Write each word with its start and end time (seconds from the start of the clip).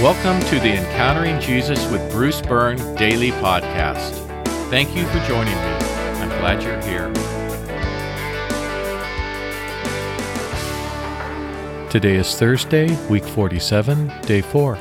Welcome 0.00 0.40
to 0.48 0.58
the 0.58 0.78
Encountering 0.78 1.38
Jesus 1.40 1.86
with 1.90 2.10
Bruce 2.10 2.40
Byrne 2.40 2.78
daily 2.94 3.32
podcast. 3.32 4.14
Thank 4.70 4.96
you 4.96 5.04
for 5.04 5.18
joining 5.26 5.52
me. 5.52 5.60
I'm 5.60 6.30
glad 6.40 6.62
you're 6.62 6.80
here. 6.80 7.12
Today 11.90 12.16
is 12.16 12.34
Thursday, 12.34 12.96
week 13.08 13.24
47, 13.24 14.10
day 14.22 14.40
4. 14.40 14.78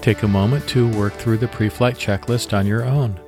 Take 0.00 0.22
a 0.22 0.28
moment 0.28 0.66
to 0.70 0.88
work 0.96 1.12
through 1.12 1.36
the 1.36 1.48
pre 1.48 1.68
flight 1.68 1.96
checklist 1.96 2.56
on 2.56 2.66
your 2.66 2.86
own. 2.86 3.20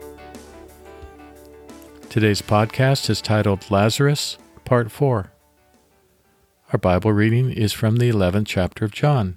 Today's 2.08 2.40
podcast 2.40 3.10
is 3.10 3.20
titled 3.20 3.70
Lazarus, 3.70 4.38
Part 4.64 4.90
4. 4.90 5.34
Our 6.72 6.78
Bible 6.78 7.12
reading 7.12 7.52
is 7.52 7.74
from 7.74 7.96
the 7.96 8.10
11th 8.10 8.46
chapter 8.46 8.86
of 8.86 8.92
John. 8.92 9.36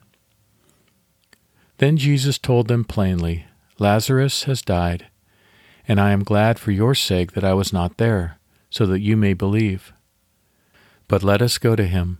Then 1.78 1.98
Jesus 1.98 2.38
told 2.38 2.68
them 2.68 2.86
plainly, 2.86 3.46
Lazarus 3.80 4.44
has 4.44 4.62
died, 4.62 5.08
and 5.88 6.00
I 6.00 6.12
am 6.12 6.24
glad 6.24 6.58
for 6.58 6.72
your 6.72 6.96
sake 6.96 7.34
that 7.34 7.44
I 7.44 7.54
was 7.54 7.74
not 7.74 7.98
there, 7.98 8.38
so 8.70 8.86
that 8.86 9.02
you 9.02 9.18
may 9.18 9.34
believe. 9.34 9.92
But 11.08 11.24
let 11.24 11.42
us 11.42 11.58
go 11.58 11.76
to 11.76 11.86
him. 11.86 12.20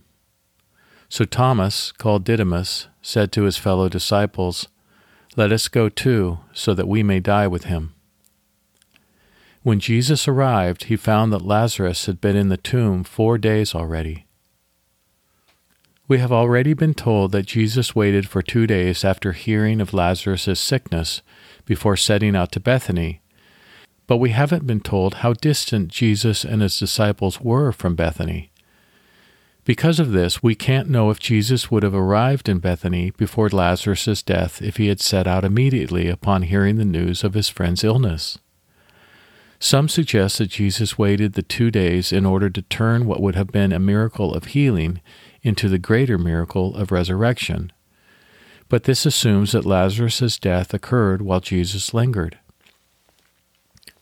So 1.08 1.24
Thomas, 1.24 1.92
called 1.92 2.24
Didymus, 2.24 2.88
said 3.00 3.32
to 3.32 3.44
his 3.44 3.56
fellow 3.56 3.88
disciples, 3.88 4.68
Let 5.36 5.52
us 5.52 5.68
go 5.68 5.88
too, 5.88 6.40
so 6.52 6.74
that 6.74 6.88
we 6.88 7.02
may 7.02 7.20
die 7.20 7.46
with 7.46 7.64
him. 7.64 7.94
When 9.62 9.80
Jesus 9.80 10.28
arrived, 10.28 10.84
he 10.84 10.96
found 10.96 11.32
that 11.32 11.42
Lazarus 11.42 12.06
had 12.06 12.20
been 12.20 12.36
in 12.36 12.50
the 12.50 12.56
tomb 12.56 13.04
four 13.04 13.38
days 13.38 13.74
already. 13.74 14.25
We 16.08 16.18
have 16.18 16.30
already 16.30 16.72
been 16.72 16.94
told 16.94 17.32
that 17.32 17.46
Jesus 17.46 17.96
waited 17.96 18.28
for 18.28 18.40
two 18.40 18.64
days 18.68 19.04
after 19.04 19.32
hearing 19.32 19.80
of 19.80 19.92
Lazarus' 19.92 20.60
sickness 20.60 21.20
before 21.64 21.96
setting 21.96 22.36
out 22.36 22.52
to 22.52 22.60
Bethany, 22.60 23.22
but 24.06 24.18
we 24.18 24.30
haven't 24.30 24.68
been 24.68 24.80
told 24.80 25.14
how 25.14 25.32
distant 25.32 25.88
Jesus 25.88 26.44
and 26.44 26.62
his 26.62 26.78
disciples 26.78 27.40
were 27.40 27.72
from 27.72 27.96
Bethany. 27.96 28.52
Because 29.64 29.98
of 29.98 30.12
this, 30.12 30.44
we 30.44 30.54
can't 30.54 30.88
know 30.88 31.10
if 31.10 31.18
Jesus 31.18 31.72
would 31.72 31.82
have 31.82 31.94
arrived 31.94 32.48
in 32.48 32.60
Bethany 32.60 33.10
before 33.10 33.48
Lazarus' 33.48 34.22
death 34.22 34.62
if 34.62 34.76
he 34.76 34.86
had 34.86 35.00
set 35.00 35.26
out 35.26 35.44
immediately 35.44 36.06
upon 36.08 36.42
hearing 36.42 36.76
the 36.76 36.84
news 36.84 37.24
of 37.24 37.34
his 37.34 37.48
friend's 37.48 37.82
illness. 37.82 38.38
Some 39.58 39.88
suggest 39.88 40.38
that 40.38 40.50
Jesus 40.50 40.98
waited 40.98 41.32
the 41.32 41.42
two 41.42 41.72
days 41.72 42.12
in 42.12 42.26
order 42.26 42.48
to 42.50 42.62
turn 42.62 43.06
what 43.06 43.22
would 43.22 43.34
have 43.34 43.48
been 43.48 43.72
a 43.72 43.80
miracle 43.80 44.34
of 44.34 44.44
healing 44.44 45.00
into 45.46 45.68
the 45.68 45.78
greater 45.78 46.18
miracle 46.18 46.74
of 46.74 46.90
resurrection. 46.90 47.72
But 48.68 48.84
this 48.84 49.06
assumes 49.06 49.52
that 49.52 49.64
Lazarus' 49.64 50.38
death 50.38 50.74
occurred 50.74 51.22
while 51.22 51.40
Jesus 51.40 51.94
lingered. 51.94 52.38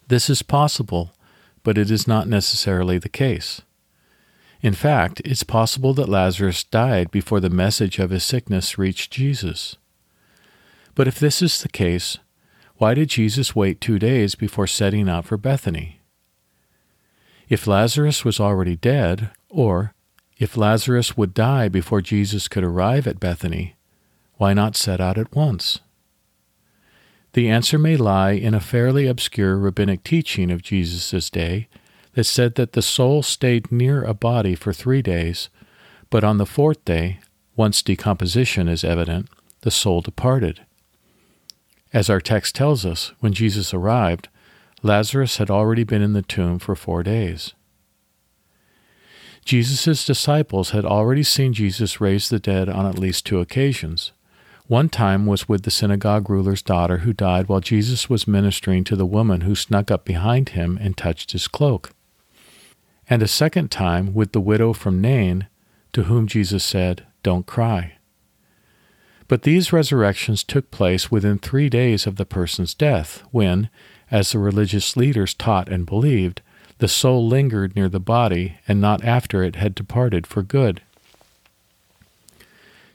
This 0.08 0.30
is 0.30 0.42
possible, 0.42 1.12
but 1.62 1.76
it 1.76 1.90
is 1.90 2.08
not 2.08 2.28
necessarily 2.28 2.98
the 2.98 3.08
case. 3.08 3.62
In 4.62 4.72
fact, 4.72 5.20
it's 5.24 5.42
possible 5.42 5.92
that 5.94 6.08
Lazarus 6.08 6.64
died 6.64 7.10
before 7.10 7.40
the 7.40 7.50
message 7.50 7.98
of 7.98 8.10
his 8.10 8.24
sickness 8.24 8.78
reached 8.78 9.12
Jesus. 9.12 9.76
But 10.94 11.08
if 11.08 11.18
this 11.18 11.42
is 11.42 11.60
the 11.60 11.68
case, 11.68 12.18
why 12.76 12.94
did 12.94 13.08
Jesus 13.10 13.54
wait 13.54 13.80
two 13.80 13.98
days 13.98 14.34
before 14.34 14.66
setting 14.66 15.08
out 15.08 15.26
for 15.26 15.36
Bethany? 15.36 16.00
If 17.48 17.66
Lazarus 17.66 18.24
was 18.24 18.40
already 18.40 18.76
dead, 18.76 19.30
or 19.50 19.93
if 20.36 20.56
Lazarus 20.56 21.16
would 21.16 21.34
die 21.34 21.68
before 21.68 22.00
Jesus 22.00 22.48
could 22.48 22.64
arrive 22.64 23.06
at 23.06 23.20
Bethany, 23.20 23.76
why 24.36 24.52
not 24.52 24.76
set 24.76 25.00
out 25.00 25.18
at 25.18 25.34
once? 25.34 25.80
The 27.34 27.48
answer 27.48 27.78
may 27.78 27.96
lie 27.96 28.32
in 28.32 28.54
a 28.54 28.60
fairly 28.60 29.06
obscure 29.06 29.56
rabbinic 29.56 30.04
teaching 30.04 30.50
of 30.50 30.62
Jesus' 30.62 31.30
day 31.30 31.68
that 32.14 32.24
said 32.24 32.54
that 32.54 32.72
the 32.72 32.82
soul 32.82 33.22
stayed 33.22 33.72
near 33.72 34.02
a 34.02 34.14
body 34.14 34.54
for 34.54 34.72
three 34.72 35.02
days, 35.02 35.48
but 36.10 36.24
on 36.24 36.38
the 36.38 36.46
fourth 36.46 36.84
day, 36.84 37.20
once 37.56 37.82
decomposition 37.82 38.68
is 38.68 38.84
evident, 38.84 39.28
the 39.62 39.70
soul 39.70 40.00
departed. 40.00 40.64
As 41.92 42.10
our 42.10 42.20
text 42.20 42.54
tells 42.54 42.84
us, 42.84 43.12
when 43.20 43.32
Jesus 43.32 43.72
arrived, 43.72 44.28
Lazarus 44.82 45.38
had 45.38 45.50
already 45.50 45.84
been 45.84 46.02
in 46.02 46.12
the 46.12 46.22
tomb 46.22 46.58
for 46.58 46.74
four 46.74 47.02
days. 47.02 47.54
Jesus' 49.44 50.06
disciples 50.06 50.70
had 50.70 50.84
already 50.84 51.22
seen 51.22 51.52
Jesus 51.52 52.00
raise 52.00 52.28
the 52.28 52.38
dead 52.38 52.68
on 52.68 52.86
at 52.86 52.98
least 52.98 53.26
two 53.26 53.40
occasions. 53.40 54.12
One 54.66 54.88
time 54.88 55.26
was 55.26 55.46
with 55.46 55.64
the 55.64 55.70
synagogue 55.70 56.30
ruler's 56.30 56.62
daughter 56.62 56.98
who 56.98 57.12
died 57.12 57.48
while 57.48 57.60
Jesus 57.60 58.08
was 58.08 58.26
ministering 58.26 58.82
to 58.84 58.96
the 58.96 59.04
woman 59.04 59.42
who 59.42 59.54
snuck 59.54 59.90
up 59.90 60.06
behind 60.06 60.50
him 60.50 60.78
and 60.80 60.96
touched 60.96 61.32
his 61.32 61.46
cloak. 61.46 61.90
And 63.10 63.22
a 63.22 63.28
second 63.28 63.70
time 63.70 64.14
with 64.14 64.32
the 64.32 64.40
widow 64.40 64.72
from 64.72 65.02
Nain, 65.02 65.48
to 65.92 66.04
whom 66.04 66.26
Jesus 66.26 66.64
said, 66.64 67.06
Don't 67.22 67.44
cry. 67.44 67.98
But 69.28 69.42
these 69.42 69.72
resurrections 69.72 70.42
took 70.42 70.70
place 70.70 71.10
within 71.10 71.38
three 71.38 71.68
days 71.68 72.06
of 72.06 72.16
the 72.16 72.24
person's 72.24 72.72
death, 72.72 73.22
when, 73.30 73.68
as 74.10 74.32
the 74.32 74.38
religious 74.38 74.96
leaders 74.96 75.34
taught 75.34 75.68
and 75.68 75.84
believed, 75.84 76.40
the 76.78 76.88
soul 76.88 77.26
lingered 77.26 77.76
near 77.76 77.88
the 77.88 78.00
body 78.00 78.58
and 78.66 78.80
not 78.80 79.04
after 79.04 79.42
it 79.42 79.56
had 79.56 79.74
departed 79.74 80.26
for 80.26 80.42
good. 80.42 80.82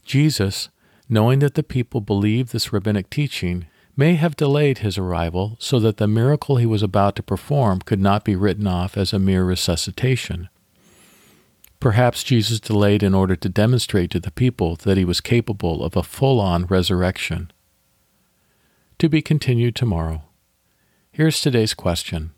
Jesus, 0.05 0.69
knowing 1.07 1.39
that 1.39 1.55
the 1.55 1.63
people 1.63 2.01
believed 2.01 2.51
this 2.51 2.73
rabbinic 2.73 3.09
teaching, 3.09 3.67
may 3.95 4.15
have 4.15 4.37
delayed 4.37 4.79
his 4.79 4.97
arrival 4.97 5.57
so 5.59 5.79
that 5.79 5.97
the 5.97 6.07
miracle 6.07 6.55
he 6.55 6.65
was 6.65 6.81
about 6.81 7.15
to 7.15 7.23
perform 7.23 7.79
could 7.81 7.99
not 7.99 8.23
be 8.23 8.35
written 8.35 8.65
off 8.65 8.97
as 8.97 9.11
a 9.11 9.19
mere 9.19 9.43
resuscitation. 9.43 10.49
Perhaps 11.79 12.23
Jesus 12.23 12.59
delayed 12.59 13.03
in 13.03 13.13
order 13.13 13.35
to 13.35 13.49
demonstrate 13.49 14.11
to 14.11 14.19
the 14.19 14.31
people 14.31 14.75
that 14.77 14.97
he 14.97 15.05
was 15.05 15.21
capable 15.21 15.83
of 15.83 15.95
a 15.95 16.03
full 16.03 16.39
on 16.39 16.65
resurrection. 16.65 17.51
To 18.99 19.07
be 19.09 19.21
continued 19.21 19.75
tomorrow. 19.75 20.23
Here's 21.11 21.41
today's 21.41 21.73
question 21.73 22.31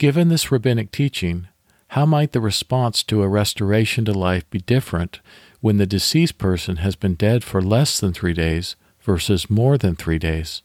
Given 0.00 0.30
this 0.30 0.50
rabbinic 0.50 0.92
teaching, 0.92 1.48
how 1.88 2.06
might 2.06 2.32
the 2.32 2.40
response 2.40 3.02
to 3.02 3.22
a 3.22 3.28
restoration 3.28 4.06
to 4.06 4.14
life 4.14 4.48
be 4.48 4.60
different 4.60 5.20
when 5.60 5.76
the 5.76 5.84
deceased 5.84 6.38
person 6.38 6.76
has 6.76 6.96
been 6.96 7.16
dead 7.16 7.44
for 7.44 7.60
less 7.60 8.00
than 8.00 8.14
three 8.14 8.32
days 8.32 8.76
versus 9.02 9.50
more 9.50 9.76
than 9.76 9.94
three 9.94 10.18
days? 10.18 10.62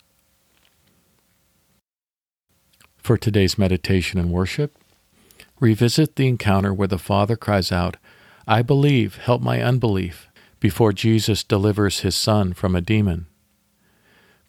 For 2.95 3.17
today's 3.17 3.57
meditation 3.57 4.21
and 4.21 4.31
worship, 4.31 4.77
revisit 5.59 6.15
the 6.15 6.29
encounter 6.29 6.73
where 6.73 6.87
the 6.87 6.97
Father 6.97 7.35
cries 7.35 7.73
out, 7.73 7.97
I 8.47 8.61
believe, 8.61 9.17
help 9.17 9.41
my 9.41 9.61
unbelief, 9.61 10.29
before 10.61 10.93
Jesus 10.93 11.43
delivers 11.43 11.99
his 11.99 12.15
Son 12.15 12.53
from 12.53 12.73
a 12.73 12.79
demon. 12.79 13.25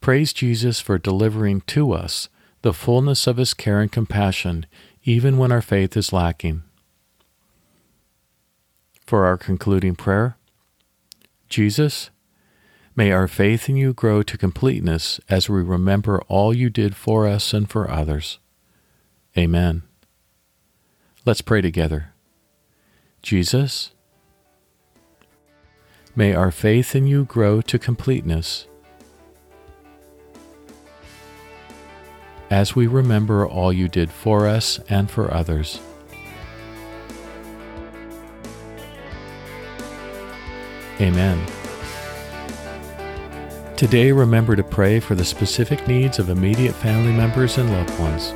Praise 0.00 0.32
Jesus 0.32 0.80
for 0.80 0.96
delivering 0.96 1.62
to 1.62 1.90
us 1.90 2.28
the 2.66 2.72
fullness 2.72 3.28
of 3.28 3.36
His 3.36 3.54
care 3.54 3.80
and 3.80 3.92
compassion, 3.92 4.66
even 5.04 5.38
when 5.38 5.52
our 5.52 5.62
faith 5.62 5.96
is 5.96 6.12
lacking. 6.12 6.64
For 9.06 9.24
our 9.24 9.36
concluding 9.36 9.94
prayer, 9.94 10.36
Jesus, 11.48 12.10
may 12.96 13.12
our 13.12 13.28
faith 13.28 13.68
in 13.68 13.76
you 13.76 13.92
grow 13.92 14.24
to 14.24 14.36
completeness 14.36 15.20
as 15.28 15.48
we 15.48 15.62
remember 15.62 16.20
all 16.22 16.52
you 16.52 16.68
did 16.68 16.96
for 16.96 17.28
us 17.28 17.54
and 17.54 17.70
for 17.70 17.88
others. 17.88 18.40
Amen. 19.38 19.84
Let's 21.24 21.42
pray 21.42 21.60
together. 21.60 22.14
Jesus, 23.22 23.92
may 26.16 26.34
our 26.34 26.50
faith 26.50 26.96
in 26.96 27.06
you 27.06 27.26
grow 27.26 27.60
to 27.60 27.78
completeness 27.78 28.66
as 32.50 32.76
we 32.76 32.86
remember 32.86 33.46
all 33.46 33.72
you 33.72 33.88
did 33.88 34.10
for 34.10 34.46
us 34.46 34.78
and 34.88 35.10
for 35.10 35.32
others. 35.32 35.80
Amen. 41.00 41.44
Today, 43.76 44.10
remember 44.10 44.56
to 44.56 44.64
pray 44.64 45.00
for 45.00 45.14
the 45.14 45.24
specific 45.24 45.86
needs 45.86 46.18
of 46.18 46.30
immediate 46.30 46.74
family 46.74 47.12
members 47.12 47.58
and 47.58 47.70
loved 47.70 47.98
ones. 48.00 48.32